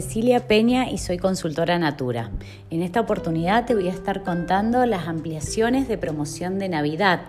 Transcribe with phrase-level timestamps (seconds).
[0.00, 2.30] Cecilia Peña y soy consultora Natura.
[2.70, 7.22] En esta oportunidad te voy a estar contando las ampliaciones de promoción de Navidad.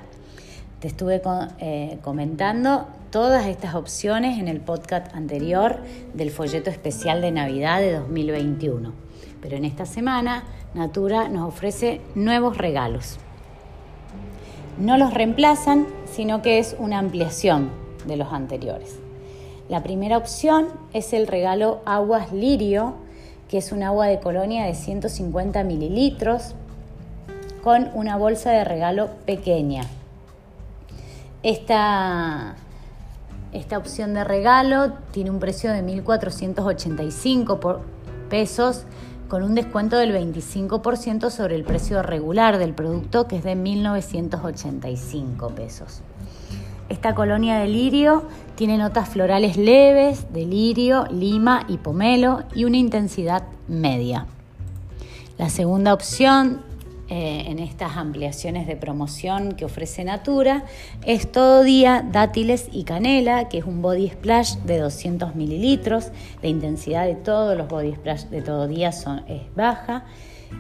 [0.79, 1.19] Te estuve
[1.57, 5.79] eh, comentando todas estas opciones en el podcast anterior
[6.13, 8.93] del folleto especial de Navidad de 2021.
[9.41, 10.43] Pero en esta semana
[10.75, 13.17] Natura nos ofrece nuevos regalos.
[14.77, 17.71] No los reemplazan, sino que es una ampliación
[18.05, 18.99] de los anteriores.
[19.69, 22.95] La primera opción es el regalo Aguas Lirio,
[23.47, 26.55] que es un agua de colonia de 150 mililitros
[27.63, 29.83] con una bolsa de regalo pequeña.
[31.43, 32.55] Esta,
[33.53, 37.79] esta opción de regalo tiene un precio de 1.485
[38.27, 38.85] pesos
[39.27, 45.53] con un descuento del 25% sobre el precio regular del producto que es de 1.985
[45.53, 46.01] pesos.
[46.89, 48.23] Esta colonia de lirio
[48.55, 54.25] tiene notas florales leves de lirio, lima y pomelo y una intensidad media.
[55.37, 56.61] La segunda opción
[57.07, 60.65] eh, en estas ampliaciones de promoción que ofrece Natura
[61.05, 66.11] es todo día dátiles y canela, que es un body splash de 200 mililitros.
[66.41, 70.05] La intensidad de todos los body splash de todo día son, es baja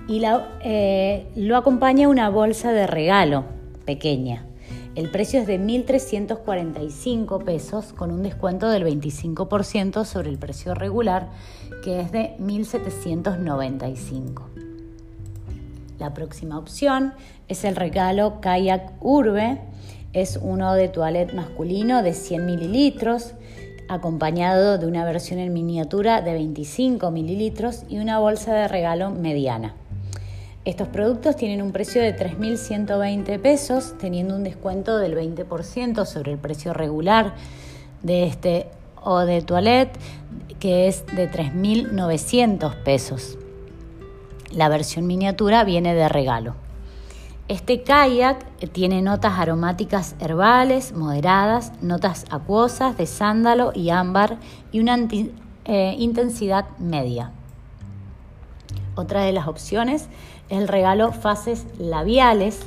[0.07, 0.21] y
[0.63, 3.45] eh, lo acompaña una bolsa de regalo
[3.85, 4.48] pequeña
[4.95, 11.29] el precio es de 1.345 pesos con un descuento del 25% sobre el precio regular
[11.83, 14.43] que es de 1.795.
[15.99, 17.13] La próxima opción
[17.47, 19.59] es el regalo Kayak Urbe.
[20.13, 23.33] Es uno de toilette masculino de 100 mililitros
[23.89, 29.75] acompañado de una versión en miniatura de 25 mililitros y una bolsa de regalo mediana.
[30.65, 36.37] Estos productos tienen un precio de 3.120 pesos, teniendo un descuento del 20% sobre el
[36.37, 37.33] precio regular
[38.03, 38.67] de este
[39.01, 39.97] o de toilette,
[40.59, 43.37] que es de 3.900 pesos.
[44.51, 46.55] La versión miniatura viene de regalo.
[47.47, 54.37] Este kayak tiene notas aromáticas herbales moderadas, notas acuosas de sándalo y ámbar
[54.73, 54.97] y una
[55.65, 57.31] eh, intensidad media.
[58.99, 60.09] Otra de las opciones
[60.49, 62.59] es el regalo Fases Labiales,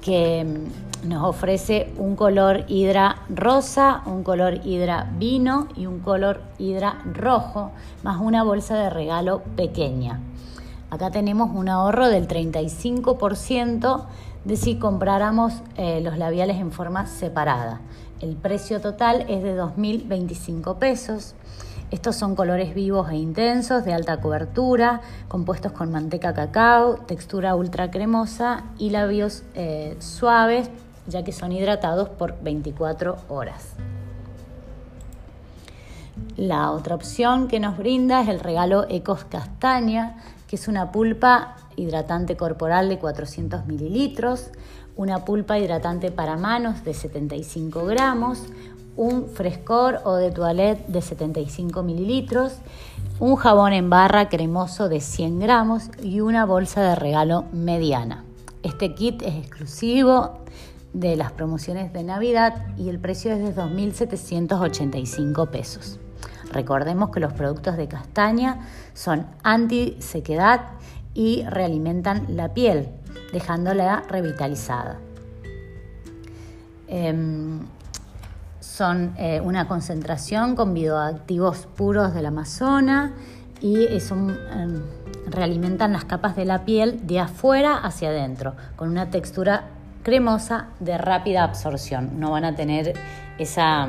[0.00, 6.40] que mm, nos ofrece un color hidra rosa, un color hidra vino y un color
[6.58, 7.72] hidra rojo,
[8.04, 10.20] más una bolsa de regalo pequeña.
[10.90, 14.04] Acá tenemos un ahorro del 35%
[14.44, 17.80] de si compráramos eh, los labiales en forma separada.
[18.20, 21.34] El precio total es de 2.025 pesos.
[21.92, 27.92] Estos son colores vivos e intensos, de alta cobertura, compuestos con manteca cacao, textura ultra
[27.92, 30.68] cremosa y labios eh, suaves,
[31.06, 33.74] ya que son hidratados por 24 horas.
[36.36, 40.16] La otra opción que nos brinda es el regalo Ecos Castaña,
[40.48, 44.50] que es una pulpa hidratante corporal de 400 mililitros,
[44.96, 48.42] una pulpa hidratante para manos de 75 gramos,
[48.96, 52.54] un frescor o de toilette de 75 mililitros,
[53.20, 58.24] un jabón en barra cremoso de 100 gramos y una bolsa de regalo mediana.
[58.62, 60.38] Este kit es exclusivo
[60.92, 65.98] de las promociones de Navidad y el precio es de 2.785 pesos.
[66.52, 70.70] Recordemos que los productos de castaña son anti-sequedad
[71.12, 72.88] y realimentan la piel,
[73.32, 74.98] dejándola revitalizada.
[76.88, 77.60] Em,
[78.66, 83.12] son eh, una concentración con bioactivos puros del Amazonas
[83.60, 84.82] y eh, em,
[85.28, 89.64] realimentan las capas de la piel de afuera hacia adentro, con una textura
[90.02, 92.20] cremosa de rápida absorción.
[92.20, 92.94] No van a tener
[93.38, 93.88] esa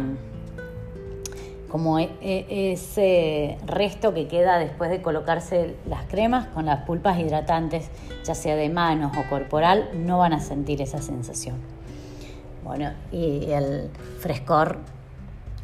[1.70, 7.20] como e, e, ese resto que queda después de colocarse las cremas con las pulpas
[7.20, 7.90] hidratantes,
[8.24, 11.77] ya sea de manos o corporal, no van a sentir esa sensación.
[12.68, 14.80] Bueno, y el frescor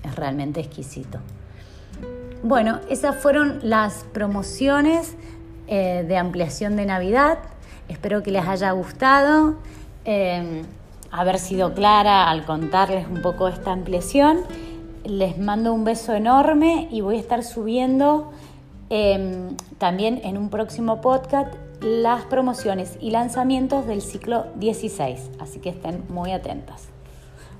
[0.03, 1.19] es realmente exquisito.
[2.44, 5.15] Bueno, esas fueron las promociones
[5.67, 7.39] eh, de ampliación de Navidad.
[7.89, 9.55] Espero que les haya gustado,
[10.05, 10.63] eh,
[11.11, 14.39] haber sido clara al contarles un poco esta ampliación.
[15.03, 18.31] Les mando un beso enorme y voy a estar subiendo
[18.89, 25.69] eh, también en un próximo podcast las promociones y lanzamientos del ciclo 16, así que
[25.69, 26.93] estén muy atentas.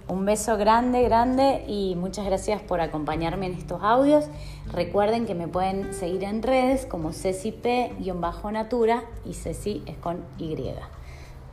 [0.08, 4.26] Un beso grande, grande y muchas gracias por acompañarme en estos audios.
[4.72, 10.58] Recuerden que me pueden seguir en redes como CeciP-Natura y Ceci es con Y.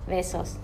[0.08, 0.56] Besos.